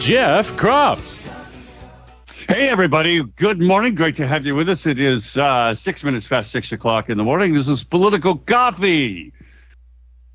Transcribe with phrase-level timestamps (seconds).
[0.00, 1.00] Jeff Kropf.
[2.48, 3.22] Hey, everybody.
[3.22, 3.94] Good morning.
[3.94, 4.86] Great to have you with us.
[4.86, 7.52] It is uh, six minutes past six o'clock in the morning.
[7.52, 9.32] This is Political Coffee,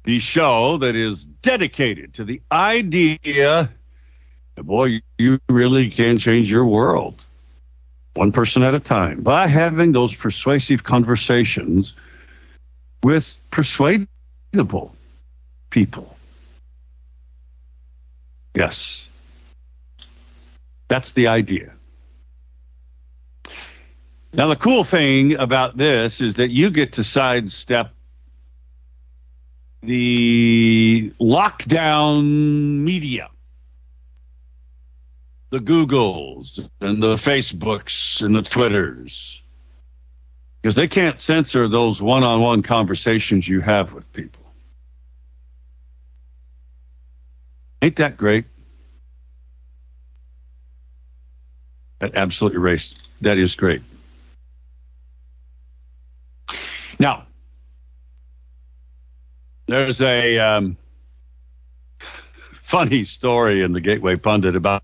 [0.04, 3.72] the show that is dedicated to the idea
[4.56, 7.24] that, boy, you really can change your world
[8.16, 11.96] one person at a time by having those persuasive conversations
[13.02, 14.94] with persuadable
[15.72, 16.16] people.
[18.56, 19.08] Yes.
[20.94, 21.72] That's the idea.
[24.32, 27.96] Now, the cool thing about this is that you get to sidestep
[29.82, 32.26] the lockdown
[32.84, 33.30] media,
[35.50, 39.42] the Googles and the Facebooks and the Twitters,
[40.62, 44.44] because they can't censor those one on one conversations you have with people.
[47.82, 48.46] Ain't that great?
[52.16, 52.94] Absolutely race.
[53.22, 53.82] That is great.
[57.00, 57.26] Now,
[59.68, 60.78] there's a um,
[62.62, 64.84] funny story in the Gateway Pundit about.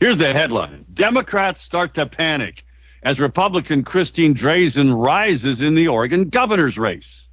[0.00, 2.64] here's the headline: Democrats start to panic
[3.02, 7.26] as Republican Christine Drazan rises in the Oregon governor's race.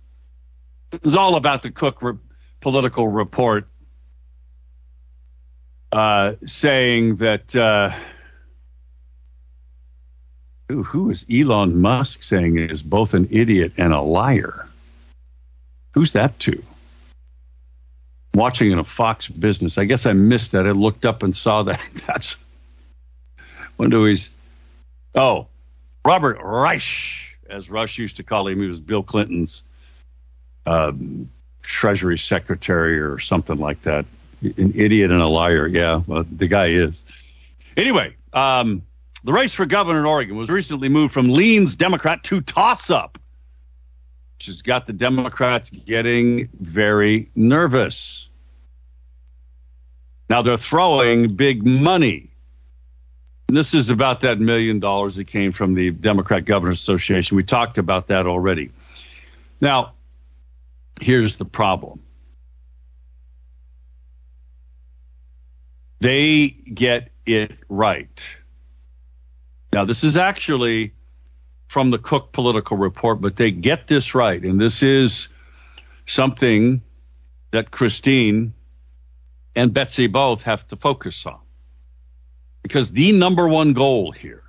[0.92, 2.14] It was all about the Cook re-
[2.62, 3.68] political report
[5.92, 7.56] uh, saying that.
[7.56, 7.96] Uh,
[10.70, 14.68] who, is Elon Musk saying is both an idiot and a liar?
[15.94, 16.64] Who's that to?
[18.34, 19.78] Watching in a Fox business.
[19.78, 20.66] I guess I missed that.
[20.66, 21.82] I looked up and saw that.
[22.08, 22.38] That's
[23.78, 24.30] wonder he's.
[25.16, 25.48] Oh,
[26.06, 28.60] Robert Reich, as Rush used to call him.
[28.60, 29.64] He was Bill Clinton's
[30.66, 31.30] um,
[31.62, 34.06] Treasury Secretary or something like that.
[34.42, 35.68] An idiot and a liar.
[35.68, 37.06] Yeah, well, the guy is.
[37.78, 38.82] Anyway, um,
[39.24, 43.18] the race for governor in Oregon was recently moved from leans Democrat to toss up,
[44.38, 48.28] which has got the Democrats getting very nervous.
[50.30, 52.32] Now they're throwing big money.
[53.48, 57.38] And this is about that million dollars that came from the Democrat Governors Association.
[57.38, 58.72] We talked about that already.
[59.62, 59.94] Now,
[61.00, 62.02] here's the problem.
[66.00, 68.26] They get it right.
[69.74, 70.94] Now, this is actually
[71.68, 74.42] from the Cook Political Report, but they get this right.
[74.42, 75.30] And this is
[76.06, 76.84] something
[77.50, 78.54] that Christine
[79.56, 81.40] and Betsy both have to focus on.
[82.62, 84.44] Because the number one goal here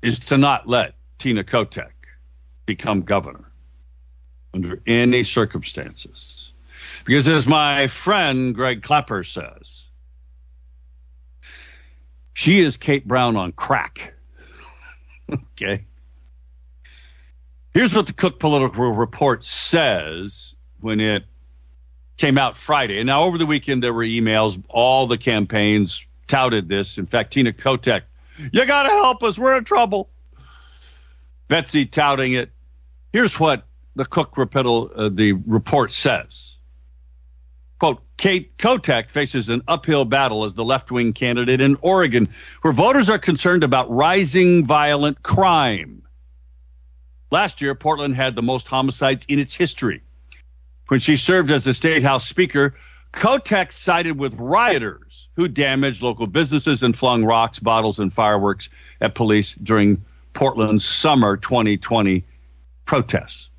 [0.00, 1.92] is to not let Tina Kotek
[2.64, 3.50] become governor
[4.54, 6.52] under any circumstances.
[7.04, 9.81] Because as my friend Greg Clapper says,
[12.32, 14.14] she is Kate Brown on crack.
[15.32, 15.84] okay.
[17.74, 21.24] Here's what the Cook Political Report says when it
[22.16, 22.98] came out Friday.
[22.98, 24.62] And now over the weekend, there were emails.
[24.68, 26.98] All the campaigns touted this.
[26.98, 28.02] In fact, Tina Kotek,
[28.52, 29.38] you got to help us.
[29.38, 30.10] We're in trouble.
[31.48, 32.50] Betsy touting it.
[33.12, 33.66] Here's what
[33.96, 36.56] the Cook report, uh, the report says.
[38.22, 42.28] Kate Kotek faces an uphill battle as the left wing candidate in Oregon,
[42.60, 46.04] where voters are concerned about rising violent crime.
[47.32, 50.02] Last year, Portland had the most homicides in its history.
[50.86, 52.76] When she served as the state house speaker,
[53.12, 58.68] Kotek sided with rioters who damaged local businesses and flung rocks, bottles, and fireworks
[59.00, 62.24] at police during Portland's summer 2020
[62.86, 63.50] protests.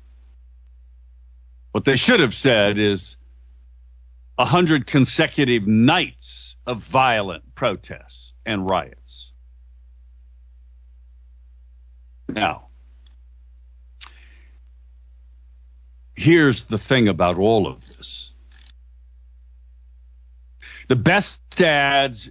[1.72, 3.18] What they should have said is,
[4.36, 9.32] 100 consecutive nights of violent protests and riots.
[12.28, 12.68] Now,
[16.16, 18.30] here's the thing about all of this
[20.88, 22.28] the best ads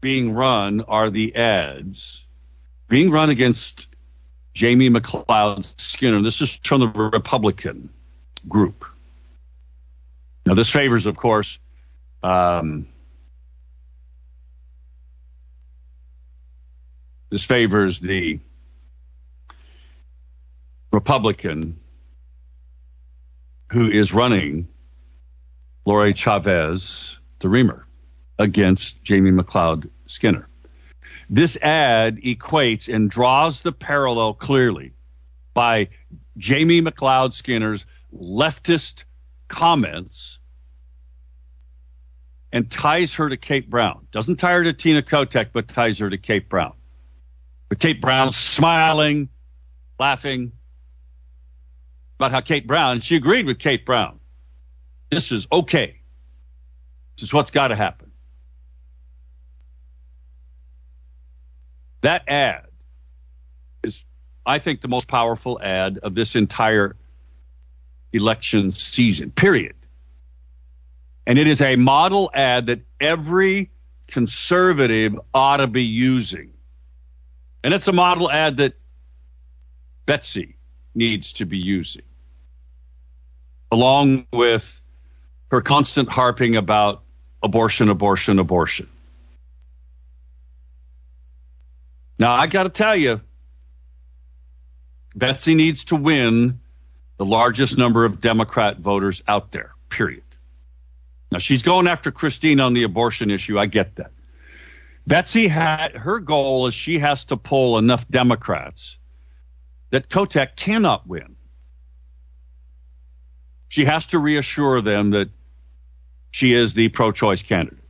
[0.00, 2.24] being run are the ads
[2.88, 3.88] being run against
[4.54, 6.22] Jamie McLeod Skinner.
[6.22, 7.90] This is from the Republican
[8.48, 8.84] group.
[10.48, 11.58] Now, this favors, of course,
[12.22, 12.88] um,
[17.28, 18.40] this favors the
[20.90, 21.78] Republican
[23.72, 24.68] who is running
[25.84, 27.86] Lori Chavez, the Reamer,
[28.38, 30.48] against Jamie McLeod Skinner.
[31.28, 34.94] This ad equates and draws the parallel clearly
[35.52, 35.90] by
[36.38, 37.84] Jamie McLeod Skinner's
[38.18, 39.04] leftist
[39.48, 40.38] comments
[42.52, 44.06] and ties her to Kate Brown.
[44.12, 46.74] Doesn't tie her to Tina Kotek, but ties her to Kate Brown.
[47.68, 49.28] But Kate Brown smiling,
[49.98, 50.52] laughing
[52.18, 54.18] about how Kate Brown, she agreed with Kate Brown.
[55.10, 56.00] This is okay.
[57.16, 58.10] This is what's got to happen.
[62.00, 62.66] That ad
[63.82, 64.04] is,
[64.46, 66.96] I think, the most powerful ad of this entire
[68.12, 69.74] election season, period.
[71.26, 73.70] And it is a model ad that every
[74.06, 76.50] conservative ought to be using.
[77.62, 78.74] And it's a model ad that
[80.06, 80.56] Betsy
[80.94, 82.02] needs to be using,
[83.70, 84.80] along with
[85.50, 87.02] her constant harping about
[87.42, 88.88] abortion, abortion, abortion.
[92.18, 93.20] Now, I got to tell you,
[95.14, 96.60] Betsy needs to win
[97.18, 100.22] the largest number of Democrat voters out there, period.
[101.30, 103.58] Now, she's going after Christine on the abortion issue.
[103.58, 104.12] I get that.
[105.06, 108.96] Betsy had her goal is she has to pull enough Democrats
[109.90, 111.36] that Kotek cannot win.
[113.68, 115.28] She has to reassure them that
[116.30, 117.84] she is the pro choice candidate.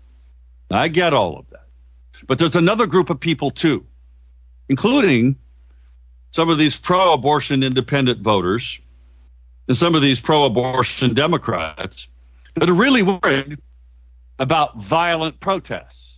[0.71, 1.67] I get all of that.
[2.27, 3.87] But there's another group of people too
[4.69, 5.37] including
[6.31, 8.81] some of these pro abortion independent voters
[9.69, 12.09] and some of these pro abortion Democrats
[12.55, 13.59] that are really worried
[14.39, 16.17] about violent protests.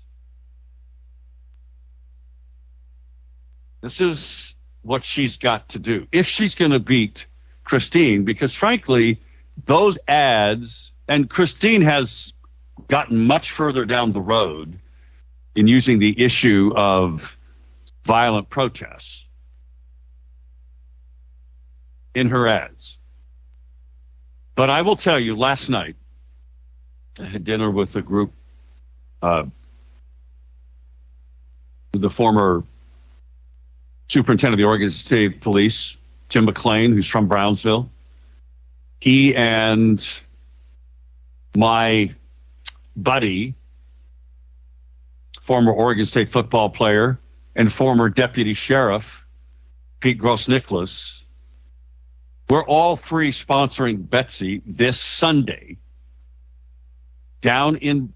[3.81, 7.27] This is what she's got to do if she's going to beat
[7.65, 9.21] Christine, because frankly,
[9.67, 12.33] those ads, and Christine has
[12.89, 14.79] gotten much further down the road
[15.55, 17.37] in using the issue of
[18.05, 19.25] violent protests
[22.15, 22.99] in her ads.
[24.61, 25.97] But I will tell you, last night,
[27.19, 28.35] I had dinner with a group,
[29.23, 29.45] uh,
[31.93, 32.65] the former
[34.09, 35.97] superintendent of the Oregon State Police,
[36.29, 37.91] Tim McLean, who's from Brownsville.
[39.01, 40.07] He and
[41.57, 42.15] my
[42.95, 43.55] buddy,
[45.41, 47.19] former Oregon State football player,
[47.57, 49.25] and former deputy sheriff
[50.01, 51.25] Pete Gross Nicholas.
[52.51, 55.77] We're all three sponsoring Betsy this Sunday
[57.43, 58.13] down in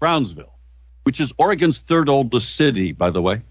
[0.00, 0.58] Brownsville,
[1.04, 3.42] which is Oregon's third oldest city, by the way,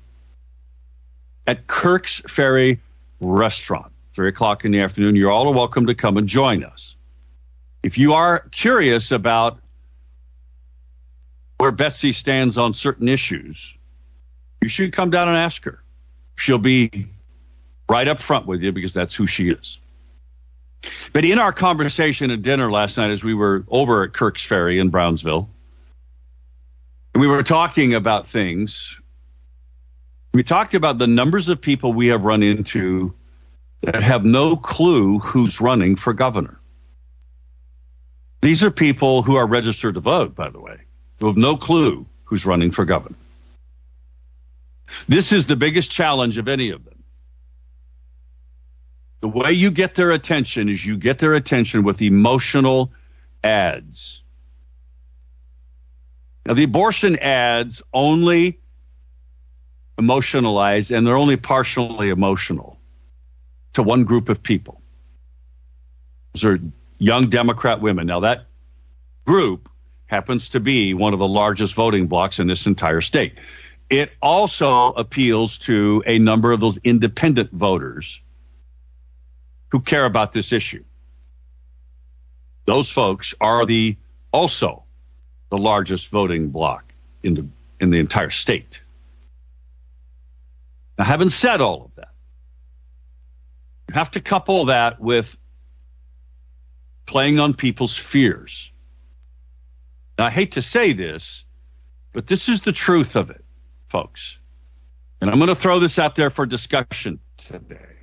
[1.47, 2.81] at Kirk's Ferry
[3.21, 5.15] Restaurant, three o'clock in the afternoon.
[5.15, 6.97] You're all welcome to come and join us.
[7.81, 9.59] If you are curious about
[11.59, 13.73] where Betsy stands on certain issues,
[14.61, 15.81] you should come down and ask her.
[16.35, 17.07] She'll be
[17.87, 19.79] right up front with you because that's who she is.
[21.11, 24.79] But in our conversation at dinner last night, as we were over at Kirk's Ferry
[24.79, 25.49] in Brownsville,
[27.15, 28.95] we were talking about things.
[30.33, 33.13] We talked about the numbers of people we have run into
[33.81, 36.59] that have no clue who's running for governor.
[38.41, 40.77] These are people who are registered to vote, by the way,
[41.19, 43.17] who have no clue who's running for governor.
[45.07, 46.98] This is the biggest challenge of any of them.
[49.21, 52.91] The way you get their attention is you get their attention with emotional
[53.43, 54.21] ads.
[56.45, 58.59] Now, the abortion ads only
[59.99, 62.79] emotionalize, and they're only partially emotional
[63.73, 64.81] to one group of people.
[66.33, 66.59] Those are
[66.97, 68.07] young Democrat women.
[68.07, 68.45] Now, that
[69.25, 69.69] group
[70.07, 73.35] happens to be one of the largest voting blocks in this entire state.
[73.89, 78.19] It also appeals to a number of those independent voters
[79.69, 80.83] who care about this issue.
[82.65, 83.97] Those folks are the
[84.31, 84.83] also
[85.49, 87.47] the largest voting bloc in the
[87.79, 88.83] in the entire state.
[90.97, 92.11] Now, having said all of that,
[93.87, 95.35] you have to couple that with
[97.05, 98.71] playing on people's fears.
[100.17, 101.45] Now, I hate to say this,
[102.11, 103.43] but this is the truth of it
[103.89, 104.37] folks.
[105.21, 107.98] And I'm going to throw this out there for discussion today.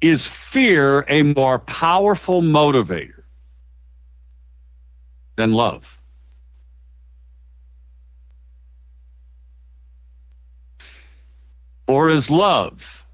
[0.00, 3.22] Is fear a more powerful motivator
[5.36, 5.98] than love?
[11.88, 13.04] Or is love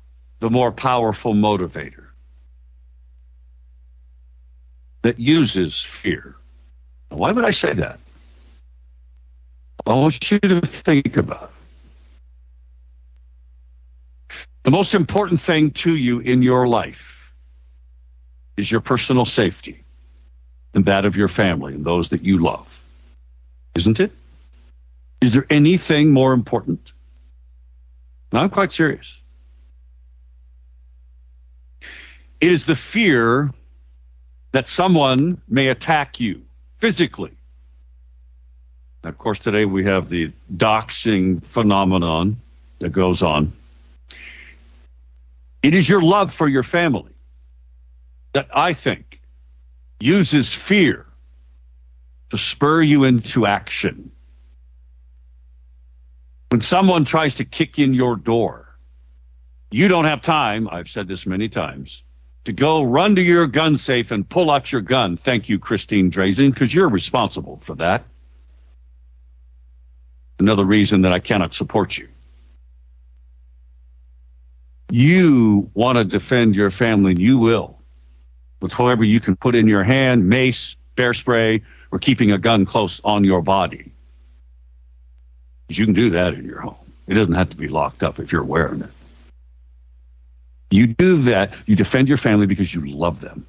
[0.41, 2.07] the more powerful motivator
[5.03, 6.35] that uses fear?
[7.09, 8.01] Why would I say that?
[9.87, 11.54] I want you to think about it.
[14.65, 17.33] The most important thing to you in your life
[18.57, 19.85] is your personal safety
[20.73, 22.83] and that of your family and those that you love.
[23.77, 24.11] Isn't it?
[25.21, 26.81] Is there anything more important?
[28.33, 29.19] And I'm quite serious.
[32.41, 33.53] It is the fear
[34.53, 36.43] that someone may attack you
[36.79, 37.33] physically.
[39.03, 42.41] Of course, today we have the doxing phenomenon
[42.79, 43.53] that goes on.
[45.65, 47.15] It is your love for your family
[48.35, 49.23] that I think
[49.99, 51.07] uses fear
[52.29, 54.13] to spur you into action.
[56.51, 58.77] When someone tries to kick in your door,
[59.71, 62.03] you don't have time, I've said this many times,
[62.45, 65.17] to go run to your gun safe and pull out your gun.
[65.17, 68.05] Thank you, Christine Drazan, because you're responsible for that.
[70.39, 72.09] Another reason that I cannot support you.
[74.91, 77.79] You want to defend your family, and you will,
[78.61, 82.67] with whatever you can put in your hand, mace, bear spray, or keeping a gun
[82.67, 83.93] close on your body.
[85.69, 86.77] You can do that in your home.
[87.07, 88.91] It doesn't have to be locked up if you're wearing it.
[90.71, 93.47] You do that, you defend your family because you love them.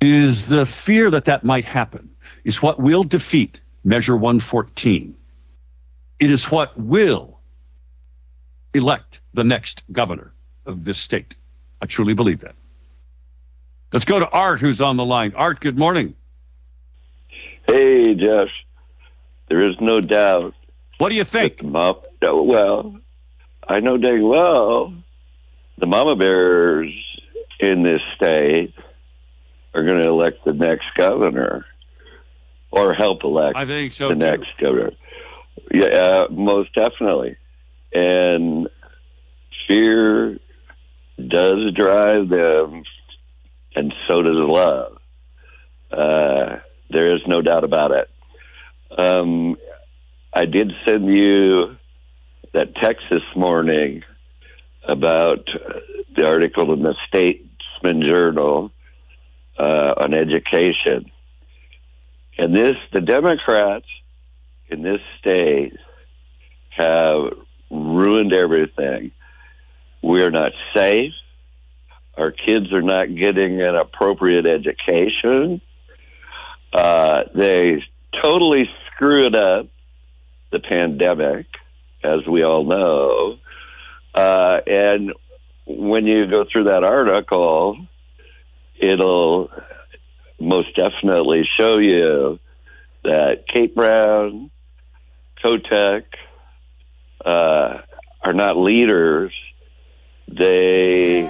[0.00, 2.10] It is the fear that that might happen
[2.44, 5.14] is what will defeat Measure 114.
[6.18, 7.39] It is what will
[8.74, 10.32] elect the next governor
[10.66, 11.36] of this state.
[11.80, 12.54] I truly believe that.
[13.92, 15.32] Let's go to Art, who's on the line.
[15.34, 16.14] Art, good morning.
[17.66, 18.48] Hey, Jeff.
[19.48, 20.54] There is no doubt.
[20.98, 21.62] What do you think?
[21.62, 23.00] mom, well,
[23.66, 24.94] I know dang well
[25.78, 26.92] the mama bears
[27.58, 28.74] in this state
[29.74, 31.64] are going to elect the next governor
[32.70, 34.20] or help elect I think so the too.
[34.20, 34.92] next governor.
[35.72, 37.36] Yeah, uh, most definitely.
[37.92, 38.68] And
[39.68, 40.38] fear
[41.28, 42.82] does drive them,
[43.74, 44.96] and so does love.
[45.90, 46.56] Uh,
[46.88, 48.10] there is no doubt about it.
[48.96, 49.56] Um,
[50.32, 51.76] I did send you
[52.52, 54.02] that text this morning
[54.84, 55.46] about
[56.16, 58.72] the article in the Statesman Journal
[59.58, 61.10] uh, on education.
[62.38, 63.86] And this, the Democrats
[64.68, 65.74] in this state
[66.70, 67.32] have
[67.70, 69.12] ruined everything.
[70.02, 71.12] We are not safe.
[72.16, 75.60] Our kids are not getting an appropriate education.
[76.72, 77.82] Uh, they
[78.22, 79.66] totally screwed up
[80.50, 81.46] the pandemic,
[82.02, 83.38] as we all know.
[84.14, 85.12] Uh, and
[85.66, 87.86] when you go through that article,
[88.78, 89.50] it'll
[90.38, 92.38] most definitely show you
[93.04, 94.50] that Kate Brown,
[95.44, 96.04] Kotek,
[97.24, 97.78] uh,
[98.22, 99.32] are not leaders.
[100.28, 101.22] They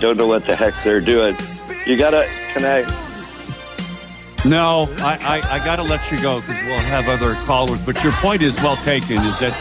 [0.00, 1.36] don't know what the heck they're doing.
[1.86, 2.88] You gotta, connect.
[4.46, 7.80] No, I, I, I got to let you go because we'll have other callers.
[7.80, 9.54] But your point is well taken is that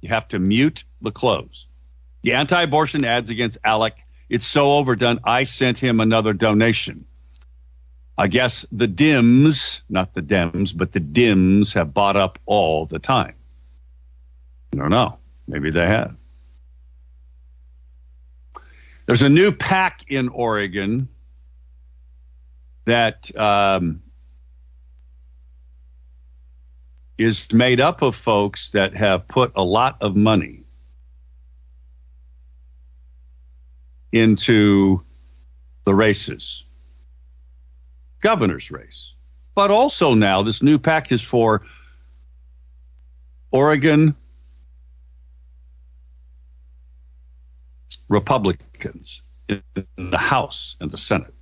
[0.00, 1.66] You have to mute the close.
[2.22, 3.92] The anti abortion ads against Alek,
[4.30, 7.04] it's so overdone, I sent him another donation.
[8.16, 12.98] I guess the Dims, not the Dems, but the Dims have bought up all the
[12.98, 13.34] time.
[14.72, 15.19] I don't know.
[15.50, 16.14] Maybe they have.
[19.06, 21.08] There's a new pack in Oregon
[22.84, 24.00] that um,
[27.18, 30.62] is made up of folks that have put a lot of money
[34.12, 35.02] into
[35.84, 36.64] the races,
[38.20, 39.14] governor's race.
[39.56, 41.62] But also now, this new pack is for
[43.50, 44.14] Oregon
[48.10, 49.62] Republicans in
[49.96, 51.32] the House and the Senate.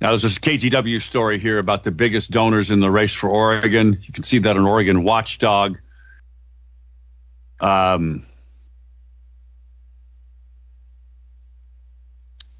[0.00, 3.98] Now, there's this KGW story here about the biggest donors in the race for Oregon.
[4.02, 5.78] You can see that on Oregon Watchdog.
[7.60, 8.26] Um,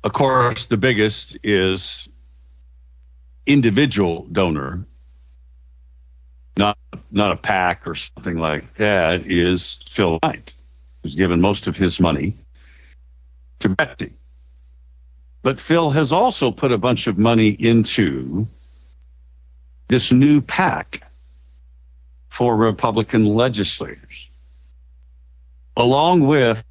[0.05, 2.09] of course, the biggest is
[3.47, 4.87] individual donor
[6.57, 6.79] not
[7.11, 10.53] not a pack or something like that, is Phil Knight,
[11.03, 12.37] who's given most of his money
[13.61, 14.13] to Betsy.
[15.43, 18.47] But Phil has also put a bunch of money into
[19.89, 21.03] this new pack
[22.29, 24.29] for Republican legislators,
[25.77, 26.65] along with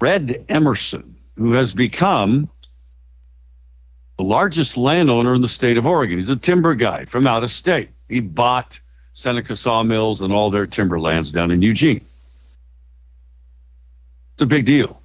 [0.00, 2.50] Red Emmerson, who has become
[4.18, 6.18] the largest landowner in the state of Oregon.
[6.18, 7.90] He's a timber guy from out of state.
[8.14, 8.78] He bought
[9.12, 12.06] Seneca Sawmills and all their timberlands down in Eugene.
[14.34, 15.02] It's a big deal.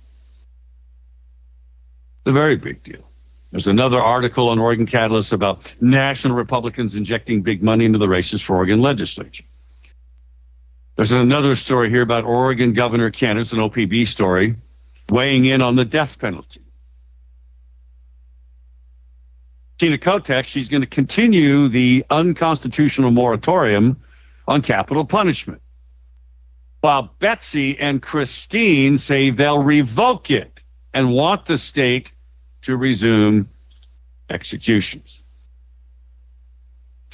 [2.19, 3.09] It's a very big deal.
[3.49, 8.43] There's another article on Oregon Catalyst about national Republicans injecting big money into the races
[8.43, 9.45] for Oregon legislature.
[10.95, 14.55] There's another story here about Oregon governor candidates, an OPB story,
[15.09, 16.61] weighing in on the death penalty.
[19.79, 24.01] Tina Kotek, she's going to continue the unconstitutional moratorium
[24.45, 25.61] on capital punishment.
[26.81, 30.63] While Betsy and Christine say they'll revoke it
[30.93, 32.11] and want the state
[32.63, 33.49] to resume
[34.29, 35.21] executions.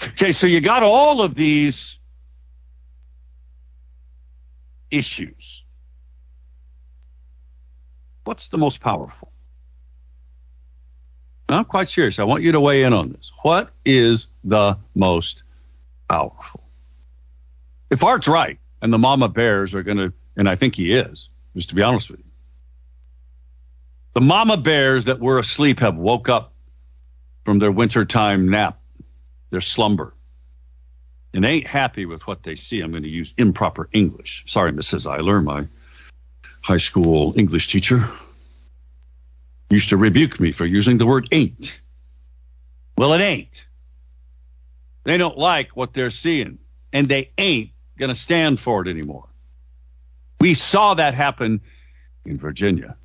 [0.01, 1.99] Okay, so you got all of these
[4.89, 5.63] issues.
[8.23, 9.32] What's the most powerful?
[11.49, 12.19] I'm quite serious.
[12.19, 13.31] I want you to weigh in on this.
[13.43, 15.43] What is the most
[16.10, 16.62] powerful?
[17.89, 21.29] If Art's right, and the mama bears are going to, and I think he is,
[21.55, 22.25] just to be honest with you,
[24.13, 26.53] the mama bears that were asleep have woke up
[27.43, 28.79] from their wintertime nap,
[29.51, 30.13] their slumber,
[31.34, 32.81] and ain't happy with what they see.
[32.81, 34.45] I'm going to use improper English.
[34.47, 35.05] Sorry, Mrs.
[35.05, 35.67] Eiler, my
[36.62, 38.08] high school English teacher
[39.69, 41.80] used to rebuke me for using the word ain't.
[42.97, 43.65] Well, it ain't.
[45.04, 46.60] They don't like what they're seeing,
[46.93, 49.28] and they ain't going to stand for it anymore.
[50.39, 51.62] We saw that happen
[52.25, 52.95] in Virginia.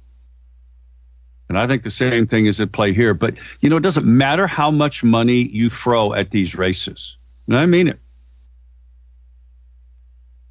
[1.48, 3.12] And I think the same thing is at play here.
[3.12, 7.16] But, you know, it doesn't matter how much money you throw at these races.
[7.48, 7.98] And I mean it.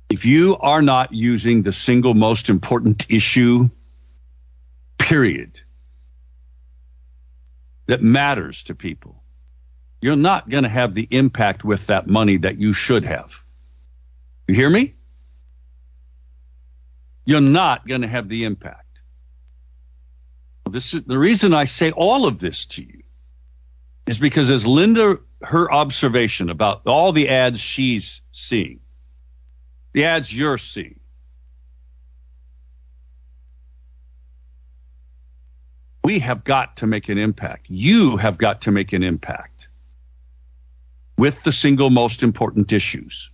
[0.09, 3.69] If you are not using the single most important issue,
[4.97, 5.61] period,
[7.89, 9.23] that matters to people,
[9.99, 13.31] you're not going to have the impact with that money that you should have.
[14.47, 14.93] You hear me?
[17.25, 18.85] You're not going to have the impact.
[20.69, 23.01] This is the reason I say all of this to you
[24.05, 28.81] is because as Linda, her observation about all the ads she's seeing,
[29.93, 30.98] the ads you're seeing,
[36.03, 37.65] we have got to make an impact.
[37.69, 39.67] You have got to make an impact
[41.17, 43.29] with the single most important issues.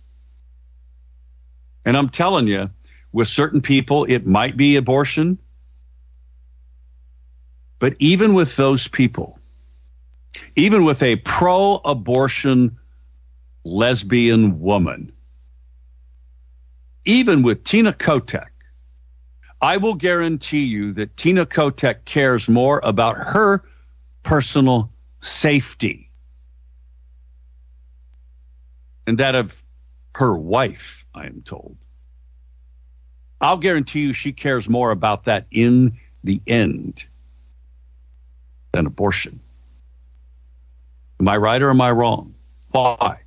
[1.84, 2.70] And I'm telling you,
[3.12, 5.38] with certain people, it might be abortion.
[7.78, 9.38] But even with those people,
[10.56, 12.78] even with a pro abortion
[13.64, 15.12] lesbian woman,
[17.04, 18.48] even with Tina Kotek,
[19.60, 23.62] I will guarantee you that Tina Kotek cares more about her
[24.22, 24.90] personal
[25.20, 26.10] safety
[29.06, 29.62] and that of
[30.14, 31.76] her wife, I am told.
[33.40, 37.04] I'll guarantee you she cares more about that in the end
[38.72, 39.40] than abortion.
[41.20, 42.34] Am I right or am I wrong?
[42.70, 43.20] Why?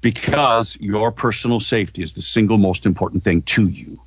[0.00, 4.00] Because your personal safety is the single most important thing to you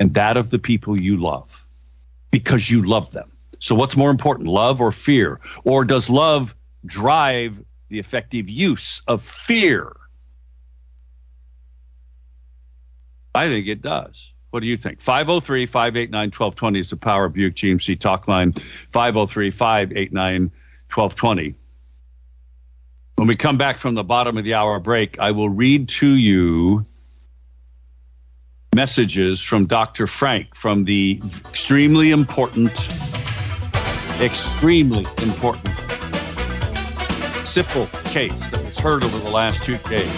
[0.00, 1.64] and that of the people you love
[2.30, 3.30] because you love them.
[3.60, 5.38] So, what's more important, love or fear?
[5.64, 9.92] Or does love drive the effective use of fear?
[13.34, 14.32] I think it does.
[14.50, 15.00] What do you think?
[15.00, 18.54] 503 589 1220 is the Power Buick GMC talk line.
[18.92, 20.50] 503 589
[20.92, 21.54] 1220.
[23.20, 26.06] When we come back from the bottom of the hour break, I will read to
[26.06, 26.86] you
[28.74, 30.06] messages from Dr.
[30.06, 32.72] Frank from the extremely important,
[34.22, 35.66] extremely important
[37.44, 40.10] Sipple case that was heard over the last two days.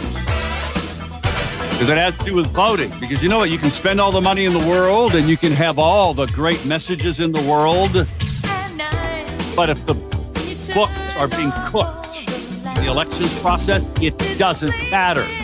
[1.72, 2.92] Because it has to do with voting.
[3.00, 3.50] Because you know what?
[3.50, 6.26] You can spend all the money in the world and you can have all the
[6.26, 8.06] great messages in the world.
[9.56, 9.94] But if the
[10.72, 12.01] books are being cooked
[12.82, 15.41] the elections process, it doesn't matter.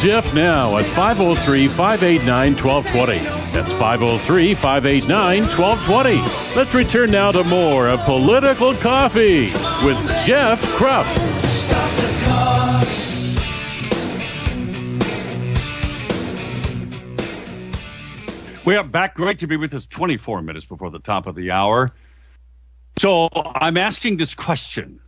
[0.00, 3.18] Jeff now at 503 589 1220.
[3.52, 6.56] That's 503 589 1220.
[6.56, 9.46] Let's return now to more of Political Coffee
[9.84, 11.04] with Jeff Kropf.
[18.64, 19.16] We are back.
[19.16, 21.90] Great to be with us 24 minutes before the top of the hour.
[22.98, 25.00] So I'm asking this question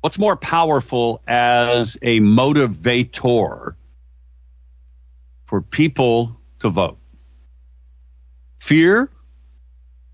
[0.00, 3.74] What's more powerful as a motivator
[5.46, 6.98] for people to vote?
[8.60, 9.10] Fear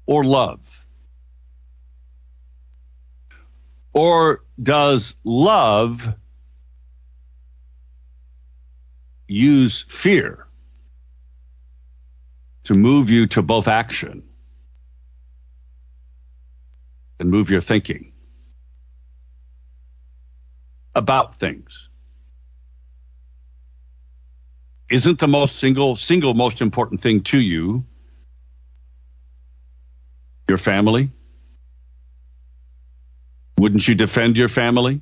[0.06, 0.60] or love?
[3.92, 6.14] Or does love
[9.28, 10.46] use fear
[12.64, 14.22] to move you to both action
[17.20, 18.13] and move your thinking
[20.94, 21.88] about things?
[24.90, 27.84] Isn't the most single single most important thing to you
[30.48, 31.10] your family?
[33.58, 35.00] Wouldn't you defend your family?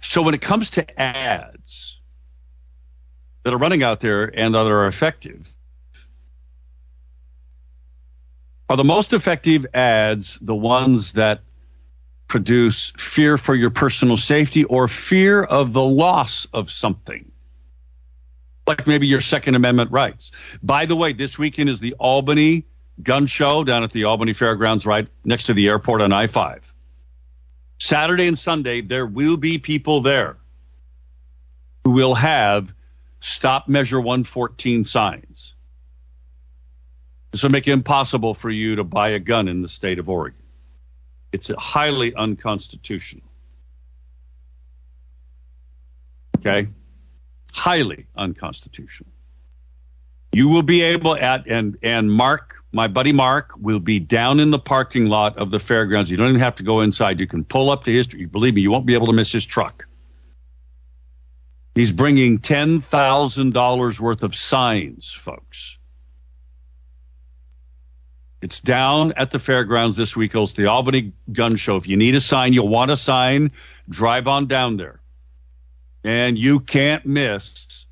[0.00, 1.98] So when it comes to ads
[3.42, 5.52] that are running out there and that are effective,
[8.68, 11.42] are the most effective ads the ones that
[12.30, 17.30] produce fear for your personal safety or fear of the loss of something?
[18.66, 20.30] Like maybe your Second Amendment rights.
[20.62, 22.64] By the way, this weekend is the Albany
[23.02, 26.72] gun show down at the Albany Fairgrounds, right next to the airport on I 5.
[27.78, 30.36] Saturday and Sunday, there will be people there
[31.84, 32.72] who will have
[33.20, 35.54] stop measure 114 signs.
[37.32, 40.08] This will make it impossible for you to buy a gun in the state of
[40.08, 40.39] Oregon.
[41.32, 43.24] It's highly unconstitutional.
[46.38, 46.68] Okay?
[47.52, 49.10] Highly unconstitutional.
[50.32, 54.50] You will be able at and and Mark, my buddy Mark, will be down in
[54.50, 56.10] the parking lot of the fairgrounds.
[56.10, 57.18] You don't even have to go inside.
[57.18, 58.06] You can pull up to his.
[58.06, 59.88] Believe me, you won't be able to miss his truck.
[61.74, 65.76] He's bringing ten thousand dollars worth of signs, folks.
[68.42, 70.34] It's down at the fairgrounds this week.
[70.34, 71.76] It's the Albany Gun Show.
[71.76, 73.52] If you need a sign, you'll want a sign,
[73.88, 75.00] drive on down there.
[76.02, 77.84] And you can't miss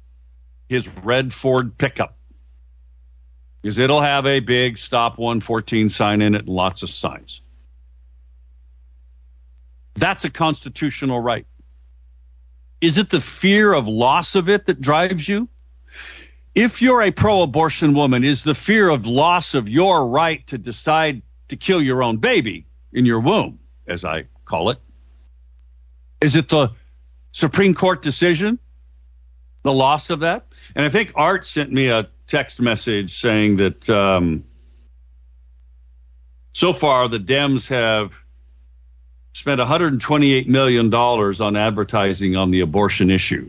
[0.69, 2.17] his red Ford pickup
[3.61, 7.43] because it'll have a big stop 114 sign in it and lots of signs.
[9.95, 11.47] That's a constitutional right.
[12.81, 15.49] Is it the fear of loss of it that drives you?
[16.59, 20.59] If you're a pro abortion woman, is the fear of loss of your right to
[20.59, 24.79] decide to kill your own baby in your womb, as I call it?
[26.21, 26.73] Is it the
[27.31, 28.59] Supreme Court decision?
[29.63, 30.49] The loss of that?
[30.75, 34.43] And I think Art sent me a text message saying that um,
[36.55, 38.17] so far the Dems have
[39.33, 43.49] spent 128 million dollars on advertising on the abortion issue.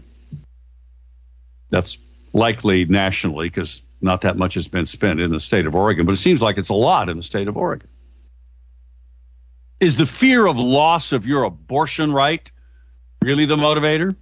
[1.71, 1.97] That's
[2.33, 6.13] likely nationally because not that much has been spent in the state of Oregon, but
[6.13, 7.89] it seems like it's a lot in the state of Oregon.
[9.79, 12.49] Is the fear of loss of your abortion right
[13.21, 14.15] really the motivator?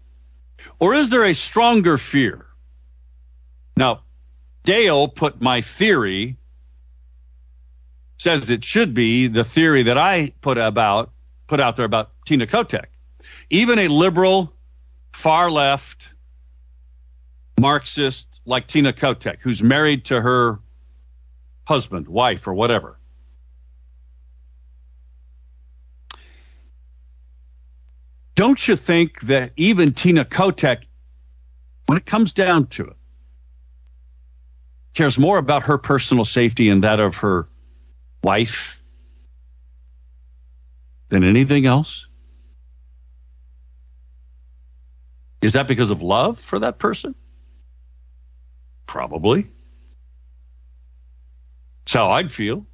[0.79, 2.45] Or is there a stronger fear?
[3.75, 4.03] Now,
[4.63, 6.37] Dale put my theory,
[8.19, 11.11] says it should be the theory that I put about
[11.47, 12.87] put out there about Tina Kotek.
[13.49, 14.53] Even a liberal,
[15.13, 16.09] far left,
[17.59, 20.59] Marxist like Tina Kotek, who's married to her
[21.65, 22.97] husband, wife, or whatever.
[28.35, 30.83] Don't you think that even Tina Kotek,
[31.87, 32.95] when it comes down to it,
[34.93, 37.47] cares more about her personal safety and that of her
[38.23, 38.79] wife
[41.09, 42.05] than anything else?
[45.41, 47.15] Is that because of love for that person?
[48.87, 49.47] Probably.
[51.83, 52.65] It's how I'd feel.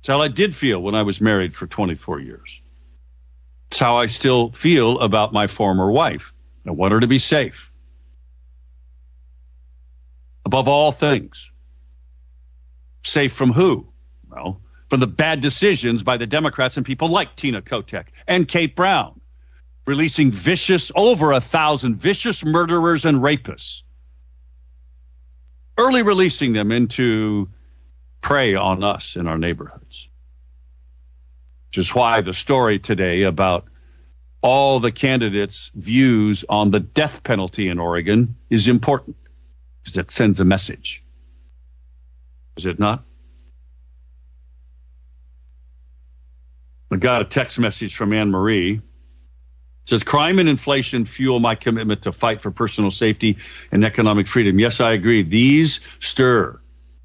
[0.00, 2.60] It's how I did feel when I was married for 24 years.
[3.70, 6.32] It's how I still feel about my former wife.
[6.66, 7.70] I want her to be safe.
[10.44, 11.50] Above all things.
[13.04, 13.88] Safe from who?
[14.30, 18.74] Well, from the bad decisions by the Democrats and people like Tina Kotek and Kate
[18.74, 19.20] Brown,
[19.86, 23.82] releasing vicious, over a thousand vicious murderers and rapists
[25.78, 27.48] early releasing them into
[28.20, 30.08] prey on us in our neighborhoods.
[31.68, 33.66] Which is why the story today about
[34.42, 39.16] all the candidates' views on the death penalty in Oregon is important
[39.82, 41.02] because it sends a message.
[42.56, 43.04] Is it not?
[46.90, 48.80] I got a text message from Anne Marie
[49.88, 53.38] says crime and inflation fuel my commitment to fight for personal safety
[53.72, 54.58] and economic freedom.
[54.58, 55.22] Yes, I agree.
[55.22, 56.60] These stir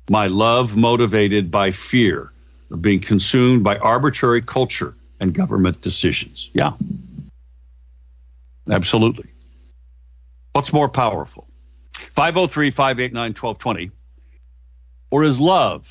[0.10, 2.34] my love motivated by fear
[2.70, 6.50] of being consumed by arbitrary culture and government decisions.
[6.54, 6.74] Yeah.
[8.70, 9.30] Absolutely.
[10.52, 11.48] What's more powerful?
[12.12, 13.92] 503 589 1220.
[15.10, 15.88] Or is love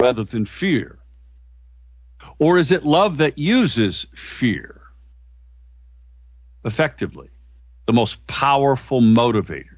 [0.00, 0.98] rather than fear?
[2.40, 4.80] Or is it love that uses fear?
[6.64, 7.28] Effectively,
[7.86, 9.76] the most powerful motivator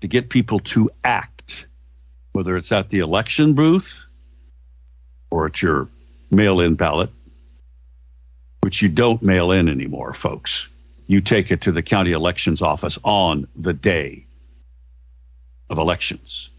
[0.00, 1.66] to get people to act,
[2.32, 4.06] whether it's at the election booth
[5.30, 5.88] or at your
[6.30, 7.10] mail in ballot,
[8.60, 10.68] which you don't mail in anymore, folks.
[11.06, 14.26] You take it to the county elections office on the day
[15.70, 16.50] of elections.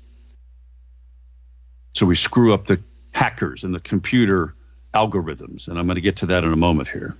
[1.93, 4.55] So we screw up the hackers and the computer
[4.93, 7.15] algorithms, and I'm going to get to that in a moment here.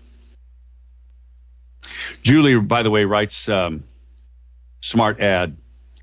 [2.24, 3.84] Julie, by the way, writes um,
[4.82, 5.58] smart ad.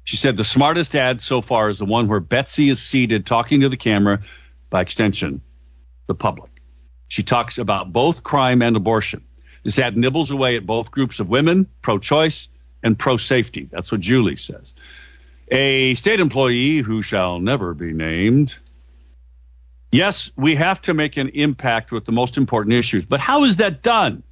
[0.04, 3.60] She said the smartest ad so far is the one where Betsy is seated talking
[3.60, 4.22] to the camera,
[4.70, 5.42] by extension,
[6.06, 6.50] the public.
[7.08, 9.24] She talks about both crime and abortion.
[9.62, 12.48] This ad nibbles away at both groups of women, pro choice
[12.82, 13.68] and pro safety.
[13.70, 14.74] That's what Julie says.
[15.50, 18.56] A state employee who shall never be named.
[19.92, 23.56] Yes, we have to make an impact with the most important issues, but how is
[23.56, 24.22] that done?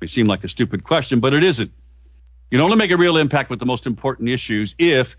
[0.00, 1.72] May seem like a stupid question, but it isn't.
[2.50, 5.16] You can only make a real impact with the most important issues if,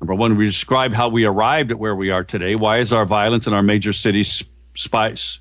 [0.00, 2.54] number one, we describe how we arrived at where we are today.
[2.54, 5.38] Why is our violence in our major cities spice,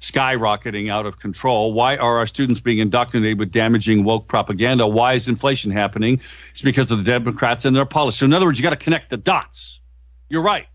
[0.00, 1.72] skyrocketing out of control?
[1.72, 4.86] Why are our students being indoctrinated with damaging woke propaganda?
[4.86, 6.20] Why is inflation happening?
[6.52, 8.18] It's because of the Democrats and their policy.
[8.18, 9.80] So in other words, you got to connect the dots.
[10.28, 10.66] You're right.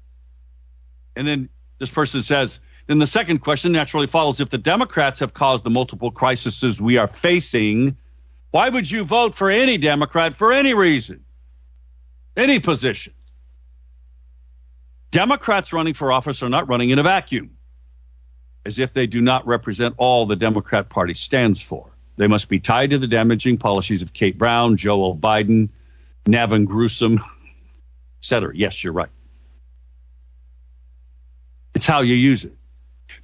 [1.16, 5.34] And then this person says, then the second question naturally follows if the Democrats have
[5.34, 7.98] caused the multiple crises we are facing,
[8.52, 11.26] why would you vote for any Democrat for any reason,
[12.38, 13.14] any position?
[15.12, 17.52] Democrats running for office are not running in a vacuum,
[18.66, 21.90] as if they do not represent all the Democrat Party stands for.
[22.18, 25.70] They must be tied to the damaging policies of Kate Brown, Joe Biden,
[26.26, 27.24] Navin Gruesome,
[28.22, 28.54] etc.
[28.56, 29.10] Yes, you're right.
[31.74, 32.56] It's how you use it.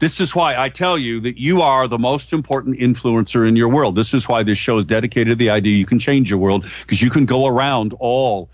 [0.02, 3.70] This is why I tell you that you are the most important influencer in your
[3.70, 3.96] world.
[3.96, 6.64] This is why this show is dedicated to the idea you can change your world
[6.82, 8.50] because you can go around all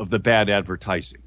[0.00, 1.22] of the bad advertising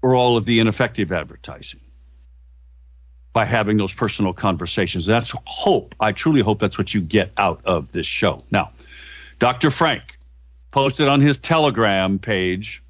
[0.00, 1.80] or all of the ineffective advertising
[3.34, 5.04] by having those personal conversations.
[5.04, 5.94] That's hope.
[6.00, 8.42] I truly hope that's what you get out of this show.
[8.50, 8.72] Now,
[9.38, 9.70] Dr.
[9.70, 10.16] Frank
[10.70, 12.82] posted on his Telegram page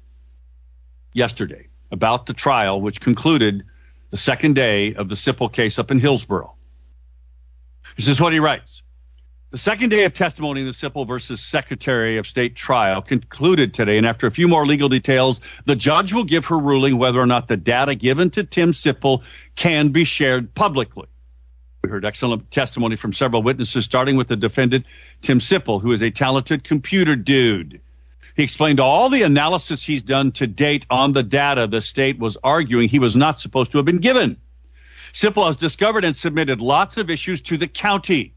[1.11, 3.65] yesterday about the trial, which concluded
[4.13, 6.53] the second day of the Sipple case up in Hillsboro.
[7.97, 8.83] This is what he writes.
[9.49, 13.97] The second day of testimony in the Sipple versus Secretary of State trial concluded today,
[13.97, 17.25] and after a few more legal details, the judge will give her ruling whether or
[17.25, 19.23] not the data given to Tim Sipple
[19.55, 21.07] can be shared publicly.
[21.83, 24.85] We heard excellent testimony from several witnesses, starting with the defendant,
[25.23, 27.81] Tim Sipple, who is a talented computer dude.
[28.35, 32.37] He explained all the analysis he's done to date on the data the state was
[32.43, 34.37] arguing he was not supposed to have been given.
[35.13, 38.33] Sipple has discovered and submitted lots of issues to the county,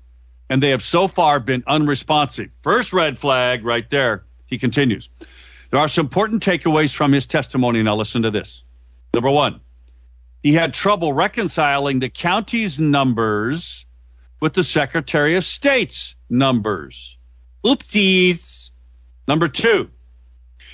[0.51, 2.51] and they have so far been unresponsive.
[2.63, 4.25] First red flag right there.
[4.47, 5.09] He continues.
[5.71, 7.83] There are some important takeaways from his testimony.
[7.83, 8.63] Now listen to this.
[9.15, 9.61] Number one,
[10.43, 13.87] he had trouble reconciling the county's numbers
[14.41, 17.17] with the Secretary of State's numbers.
[17.65, 18.71] Oopsies.
[19.29, 19.91] Number two,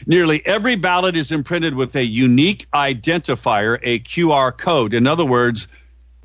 [0.07, 4.95] nearly every ballot is imprinted with a unique identifier, a QR code.
[4.95, 5.69] In other words,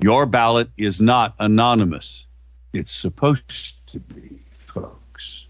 [0.00, 2.26] your ballot is not anonymous.
[2.72, 5.46] It's supposed to be, folks.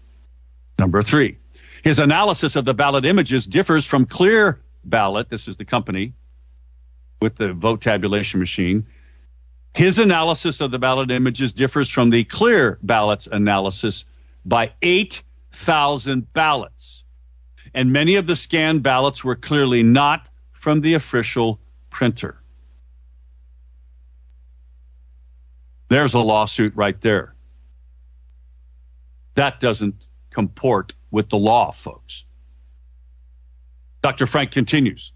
[0.77, 1.37] Number three,
[1.83, 5.29] his analysis of the ballot images differs from Clear Ballot.
[5.29, 6.13] This is the company
[7.21, 8.87] with the vote tabulation machine.
[9.73, 14.05] His analysis of the ballot images differs from the Clear Ballots analysis
[14.45, 14.71] by
[15.59, 17.03] 8,000 ballots.
[17.73, 22.41] And many of the scanned ballots were clearly not from the official printer.
[25.89, 27.35] There's a lawsuit right there.
[29.35, 29.95] That doesn't
[30.29, 32.23] comport with the law, folks.
[34.01, 34.27] Dr.
[34.27, 35.11] Frank continues.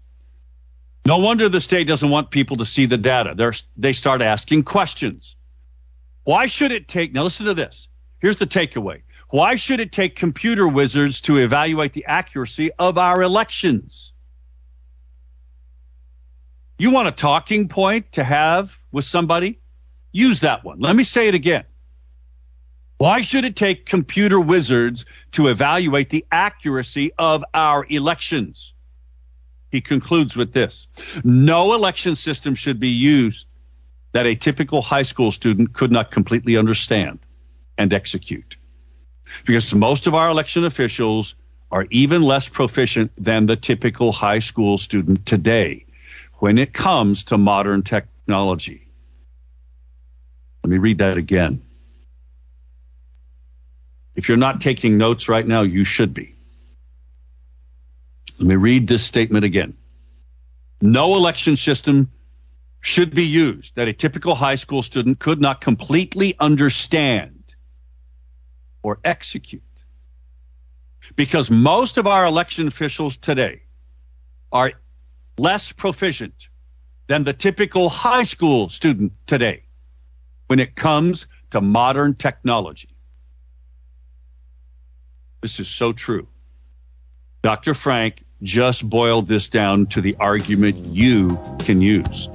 [1.06, 3.34] No wonder the state doesn't want people to see the data.
[3.36, 5.36] They're, they start asking questions.
[6.24, 7.88] Why should it take, now listen to this.
[8.20, 9.02] Here's the takeaway.
[9.34, 14.12] Why should it take computer wizards to evaluate the accuracy of our elections?
[16.78, 19.58] You want a talking point to have with somebody?
[20.12, 20.78] Use that one.
[20.78, 21.64] Let me say it again.
[22.98, 28.72] Why should it take computer wizards to evaluate the accuracy of our elections?
[29.68, 30.86] He concludes with this.
[31.24, 33.46] No election system should be used
[34.12, 37.18] that a typical high school student could not completely understand
[37.76, 38.58] and execute.
[39.44, 41.34] Because most of our election officials
[41.70, 45.84] are even less proficient than the typical high school student today
[46.34, 48.86] when it comes to modern technology.
[50.62, 51.62] Let me read that again.
[54.14, 56.34] If you're not taking notes right now, you should be.
[58.38, 59.76] Let me read this statement again.
[60.80, 62.10] No election system
[62.80, 67.43] should be used that a typical high school student could not completely understand
[68.84, 69.62] or execute.
[71.16, 73.62] Because most of our election officials today
[74.52, 74.72] are
[75.36, 76.48] less proficient
[77.08, 79.64] than the typical high school student today
[80.46, 82.90] when it comes to modern technology.
[85.40, 86.28] This is so true.
[87.42, 87.74] Dr.
[87.74, 92.28] Frank just boiled this down to the argument you can use.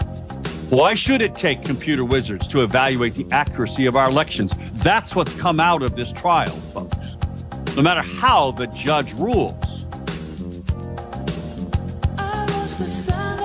[0.70, 4.54] Why should it take computer wizards to evaluate the accuracy of our elections?
[4.84, 6.96] That's what's come out of this trial, folks.
[7.76, 9.56] No matter how the judge rules.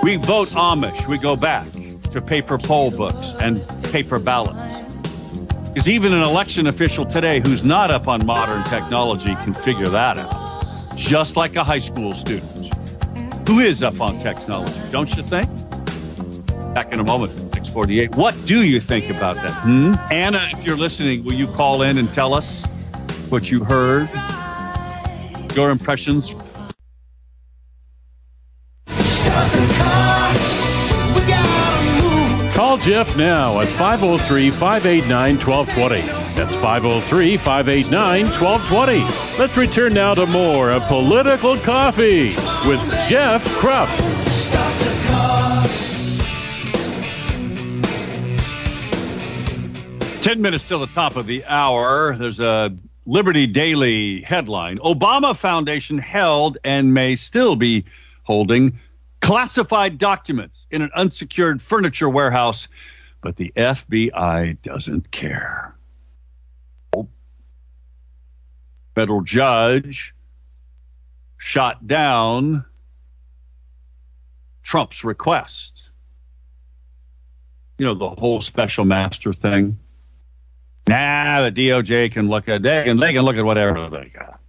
[0.03, 1.07] We vote Amish.
[1.09, 1.67] We go back
[2.13, 4.77] to paper poll books and paper ballots.
[5.69, 10.19] Because even an election official today who's not up on modern technology can figure that
[10.19, 10.95] out.
[10.95, 12.75] Just like a high school student
[13.49, 15.49] who is up on technology, don't you think?
[16.75, 18.17] Back in a moment, 648.
[18.17, 19.53] What do you think about that?
[19.53, 19.95] Hmm?
[20.11, 22.67] Anna, if you're listening, will you call in and tell us
[23.29, 24.11] what you heard?
[25.55, 26.35] Your impressions?
[32.55, 36.01] Call Jeff now at 503 589 1220.
[36.35, 39.39] That's 503 589 1220.
[39.39, 42.31] Let's return now to more of Political Coffee
[42.67, 44.24] with Jeff Kropf.
[50.25, 52.17] Ten minutes till the top of the hour.
[52.17, 54.79] There's a Liberty Daily headline.
[54.79, 57.85] Obama Foundation held and may still be
[58.23, 58.79] holding
[59.21, 62.69] classified documents in an unsecured furniture warehouse,
[63.21, 65.77] but the FBI doesn't care.
[68.95, 70.15] Federal judge
[71.37, 72.65] shot down
[74.63, 75.91] Trump's request.
[77.77, 79.81] You know, the whole special master thing.
[80.87, 84.41] Nah, the DOJ can look at they can they can look at whatever they got.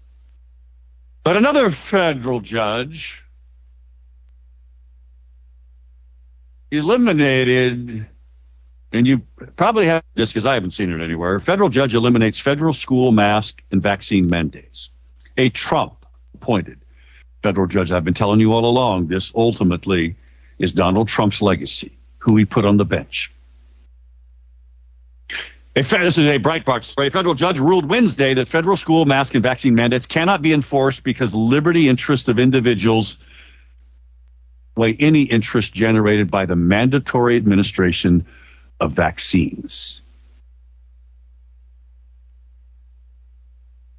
[1.23, 3.23] But another federal judge
[6.71, 8.05] eliminated,
[8.91, 9.19] and you
[9.55, 11.39] probably have this because I haven't seen it anywhere.
[11.39, 14.89] Federal judge eliminates federal school mask and vaccine mandates.
[15.37, 16.79] A Trump appointed
[17.43, 17.91] federal judge.
[17.91, 20.15] I've been telling you all along, this ultimately
[20.57, 23.31] is Donald Trump's legacy, who he put on the bench.
[25.75, 27.07] A, this is a Breitbart story.
[27.07, 31.03] A federal judge ruled Wednesday that federal school mask and vaccine mandates cannot be enforced
[31.03, 33.17] because liberty interests of individuals
[34.75, 38.25] weigh any interest generated by the mandatory administration
[38.79, 40.01] of vaccines.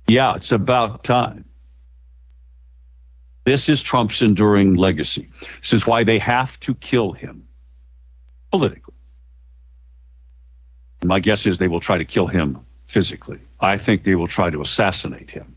[0.06, 1.44] Yeah, it's about time.
[3.44, 5.28] This is Trump's enduring legacy.
[5.60, 7.48] This is why they have to kill him
[8.50, 8.85] politically.
[11.06, 13.38] My guess is they will try to kill him physically.
[13.60, 15.56] I think they will try to assassinate him.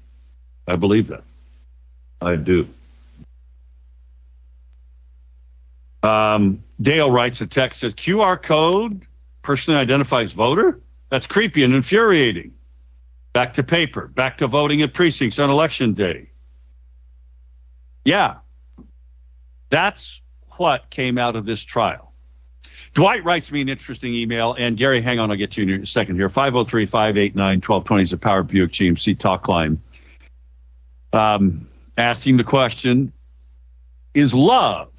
[0.68, 1.24] I believe that.
[2.22, 2.68] I do.
[6.04, 9.02] Um, Dale writes a text says QR code
[9.42, 10.80] personally identifies voter.
[11.10, 12.54] That's creepy and infuriating.
[13.34, 14.08] Back to paper.
[14.08, 16.30] Back to voting at precincts on election day.
[18.06, 18.38] Yeah,
[19.70, 20.22] that's
[20.58, 22.09] what came out of this trial.
[22.94, 25.84] Dwight writes me an interesting email, and Gary, hang on, I'll get to you in
[25.84, 26.30] a second here.
[26.30, 29.82] 503 589 1220 is the Power Buick GMC talk line.
[31.14, 31.68] Um,
[31.98, 33.14] asking the question
[34.14, 34.92] Is love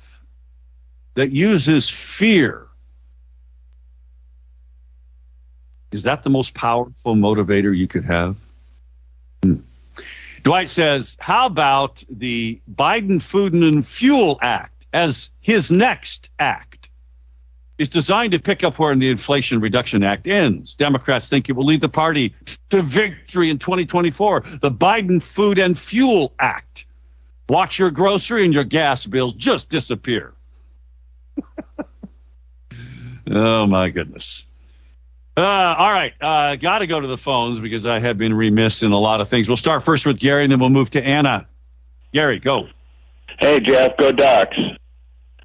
[1.14, 2.66] that uses fear,
[5.92, 8.36] is that the most powerful motivator you could have?
[9.42, 9.56] Hmm.
[10.42, 16.69] Dwight says, How about the Biden Food and Fuel Act as his next act?
[17.80, 20.74] Is designed to pick up where the Inflation Reduction Act ends.
[20.74, 22.34] Democrats think it will lead the party
[22.68, 24.40] to victory in 2024.
[24.60, 26.84] The Biden Food and Fuel Act.
[27.48, 30.34] Watch your grocery and your gas bills just disappear.
[33.30, 34.44] oh, my goodness.
[35.34, 36.12] Uh, all right.
[36.20, 39.22] Uh, Got to go to the phones because I have been remiss in a lot
[39.22, 39.48] of things.
[39.48, 41.48] We'll start first with Gary and then we'll move to Anna.
[42.12, 42.68] Gary, go.
[43.40, 44.58] Hey, Jeff, go Ducks.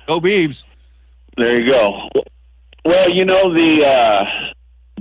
[0.05, 0.63] Go, Beavs.
[1.37, 2.09] There you go.
[2.85, 4.25] Well, you know the uh,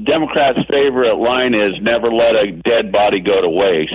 [0.02, 3.92] Democrats' favorite line is "Never let a dead body go to waste."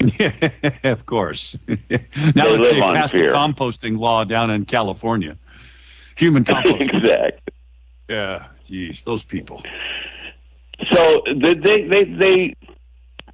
[0.84, 1.56] of course.
[1.68, 1.98] now They
[2.34, 3.32] that they passed fear.
[3.32, 5.36] a composting law down in California,
[6.16, 6.80] human composting.
[6.94, 7.40] exactly.
[8.08, 9.62] yeah, geez, those people.
[10.92, 12.54] So they, they they they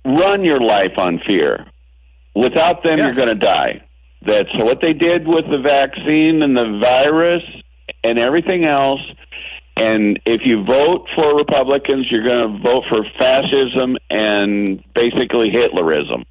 [0.04, 1.66] run your life on fear.
[2.34, 3.06] Without them, Yeah.
[3.06, 3.83] you're going to die.
[4.26, 7.42] That's what they did with the vaccine and the virus
[8.02, 9.00] and everything else.
[9.76, 16.24] And if you vote for Republicans, you're going to vote for fascism and basically Hitlerism.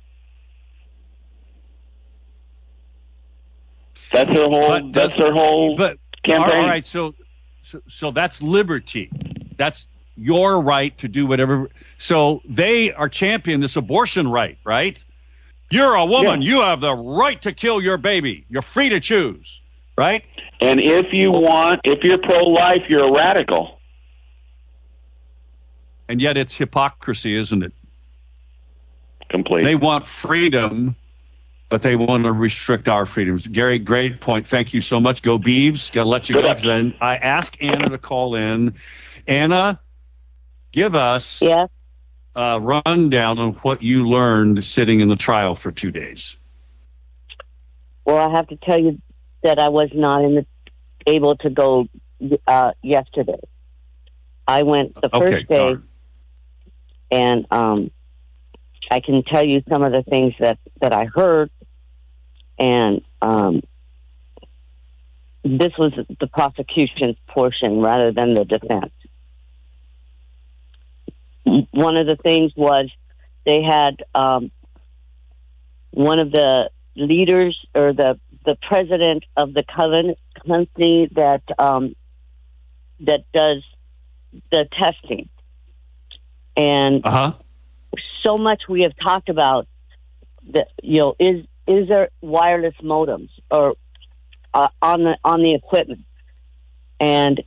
[4.11, 4.67] That's their whole.
[4.69, 6.61] But that's their whole But campaign.
[6.61, 7.15] all right, so,
[7.63, 9.09] so so that's liberty.
[9.57, 11.69] That's your right to do whatever.
[11.97, 15.03] So they are championing this abortion right, right?
[15.73, 16.41] You're a woman.
[16.43, 16.49] Yeah.
[16.49, 18.45] You have the right to kill your baby.
[18.47, 19.59] You're free to choose,
[19.97, 20.23] right?
[20.61, 23.79] And if you want, if you're pro-life, you're a radical.
[26.07, 27.73] And yet it's hypocrisy, isn't it?
[29.29, 29.71] Completely.
[29.71, 30.95] They want freedom,
[31.69, 33.47] but they want to restrict our freedoms.
[33.47, 34.47] Gary, great point.
[34.47, 35.23] Thank you so much.
[35.23, 35.91] Go Beavs.
[35.91, 36.67] Got to let you Good go.
[36.67, 38.75] Then I asked Anna to call in.
[39.27, 39.79] Anna,
[40.71, 41.69] give us Yes.
[42.35, 46.35] A rundown on what you learned sitting in the trial for two days.
[48.05, 49.01] Well, I have to tell you
[49.43, 50.45] that I was not in the,
[51.05, 51.87] able to go
[52.47, 53.39] uh, yesterday.
[54.47, 55.75] I went the first Okay, day,
[57.11, 57.91] and um,
[58.91, 61.49] I can tell you some of the things that that I heard,
[62.59, 63.61] and um,
[65.43, 68.91] this was the prosecution's portion rather than the defense.
[71.45, 72.89] One of the things was
[73.45, 74.51] they had um,
[75.91, 81.95] one of the leaders or the the president of the covenant company that um,
[83.01, 83.63] that does
[84.51, 85.29] the testing,
[86.55, 87.33] and Uh huh.
[88.23, 89.67] so much we have talked about
[90.51, 93.75] that you know is is there wireless modems or
[94.53, 96.05] uh, on the on the equipment
[96.99, 97.41] and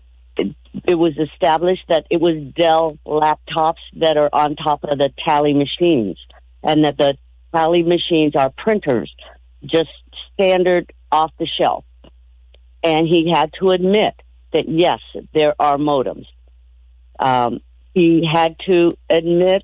[0.86, 5.54] it, was established that it was Dell laptops that are on top of the tally
[5.54, 6.18] machines
[6.62, 7.16] and that the
[7.54, 9.14] tally machines are printers
[9.64, 9.90] just
[10.32, 11.84] standard off the shelf.
[12.82, 14.14] And he had to admit
[14.52, 15.00] that yes
[15.34, 16.26] there are modems.
[17.18, 17.60] Um,
[17.94, 19.62] he had to admit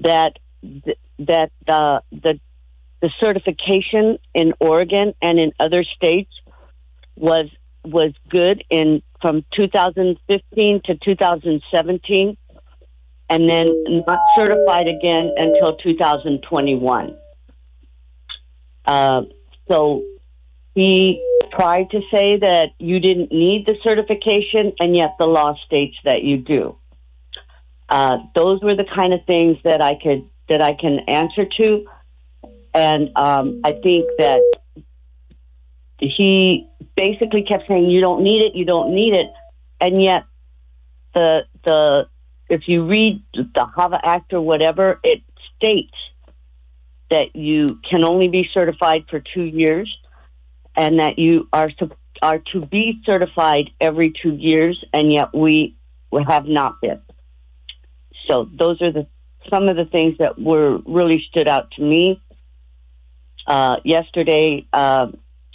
[0.00, 2.40] that th- that uh, the
[3.00, 6.32] the certification in Oregon and in other states
[7.16, 7.48] was
[7.84, 12.36] was good in from 2015 to 2017,
[13.30, 13.66] and then
[14.06, 17.16] not certified again until 2021.
[18.84, 19.22] Uh,
[19.66, 20.02] so
[20.74, 21.24] he
[21.56, 26.22] tried to say that you didn't need the certification, and yet the law states that
[26.22, 26.76] you do.
[27.88, 31.86] Uh, those were the kind of things that I could that I can answer to,
[32.74, 34.42] and um, I think that
[35.98, 39.26] he basically kept saying, "You don't need it, you don't need it,"
[39.80, 40.24] and yet
[41.14, 42.08] the the
[42.48, 45.22] if you read the HAVA Act or whatever, it
[45.56, 45.96] states
[47.10, 49.94] that you can only be certified for two years,
[50.76, 51.68] and that you are
[52.22, 55.76] are to be certified every two years, and yet we,
[56.28, 57.00] have not been.
[58.28, 59.06] So those are the
[59.50, 62.22] some of the things that were really stood out to me.
[63.46, 65.08] Uh, yesterday, uh,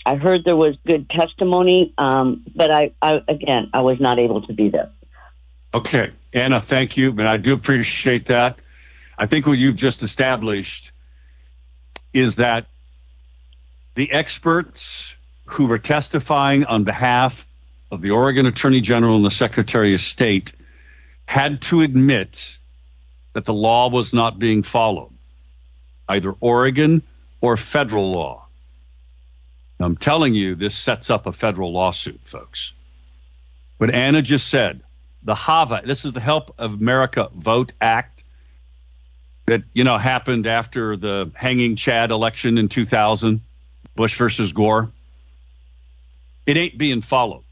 [0.05, 4.41] I heard there was good testimony, um, but I, I again I was not able
[4.47, 4.91] to be there.
[5.73, 8.57] Okay, Anna, thank you, and I do appreciate that.
[9.17, 10.91] I think what you've just established
[12.13, 12.67] is that
[13.95, 15.13] the experts
[15.45, 17.45] who were testifying on behalf
[17.91, 20.53] of the Oregon Attorney General and the Secretary of State
[21.25, 22.57] had to admit
[23.33, 25.11] that the law was not being followed,
[26.07, 27.03] either Oregon
[27.41, 28.48] or federal law.
[29.79, 32.73] I'm telling you, this sets up a federal lawsuit, folks.
[33.77, 34.81] What Anna just said,
[35.23, 38.23] the HAVA, this is the Help of America Vote Act
[39.45, 43.41] that, you know, happened after the hanging Chad election in 2000,
[43.95, 44.91] Bush versus Gore.
[46.45, 47.43] It ain't being followed.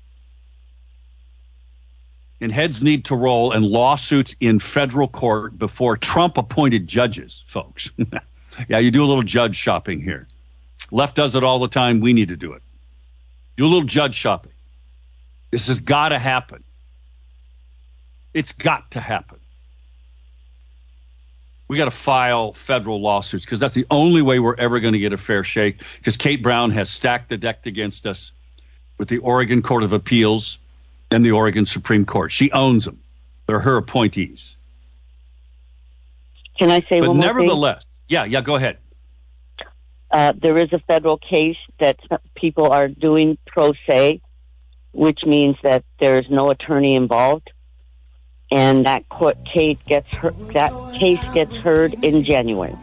[2.40, 7.90] And heads need to roll and lawsuits in federal court before Trump appointed judges, folks.
[8.70, 10.28] yeah, you do a little judge shopping here.
[10.92, 12.00] Left does it all the time.
[12.00, 12.62] We need to do it.
[13.58, 14.54] Do a little judge shopping.
[15.52, 16.64] This has got to happen.
[18.34, 19.40] It's got to happen.
[21.68, 25.00] We got to file federal lawsuits because that's the only way we're ever going to
[25.00, 25.82] get a fair shake.
[25.98, 28.32] Because Kate Brown has stacked the deck against us
[28.98, 30.60] with the Oregon Court of Appeals
[31.12, 32.32] and the Oregon Supreme Court.
[32.32, 33.02] She owns them.
[33.48, 34.56] They're her appointees.
[36.58, 37.36] Can I say But one more thing?
[37.36, 38.78] nevertheless, yeah, yeah, go ahead.
[40.12, 41.98] Uh, there is a federal case that
[42.36, 44.22] people are doing pro se,
[44.92, 47.52] which means that there is no attorney involved,
[48.52, 52.74] and that court case gets her- that case gets heard in January.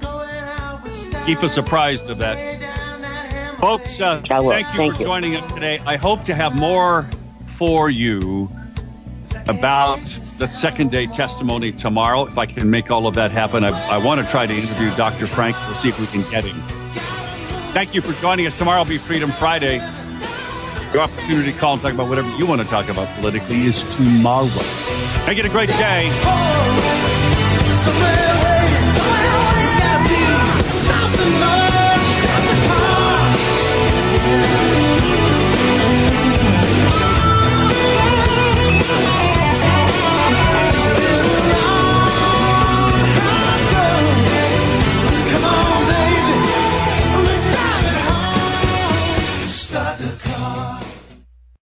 [1.26, 3.58] Keep us apprised of that.
[3.60, 5.06] Folks, uh, thank you Thank for you.
[5.06, 5.80] joining us today.
[5.86, 7.08] I hope to have more
[7.56, 8.50] for you
[9.48, 10.00] about
[10.36, 12.26] the second day testimony tomorrow.
[12.26, 14.94] If I can make all of that happen, I, I want to try to interview
[14.96, 15.26] Dr.
[15.26, 15.56] Frank.
[15.66, 16.83] We'll see if we can get him.
[17.74, 18.54] Thank you for joining us.
[18.54, 19.78] Tomorrow will be Freedom Friday.
[20.92, 23.82] Your opportunity to call and talk about whatever you want to talk about politically is
[23.96, 24.46] tomorrow.
[25.26, 26.08] Make it a great day.
[26.22, 28.23] Oh, Somewhere